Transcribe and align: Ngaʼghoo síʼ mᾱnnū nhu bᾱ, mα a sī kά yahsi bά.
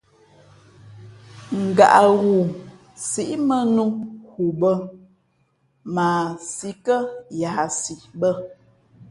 Ngaʼghoo 1.67 2.43
síʼ 3.07 3.31
mᾱnnū 3.47 3.85
nhu 4.31 4.45
bᾱ, 4.59 4.71
mα 5.93 6.05
a 6.23 6.35
sī 6.53 6.69
kά 6.85 6.97
yahsi 7.41 7.93
bά. 8.19 8.29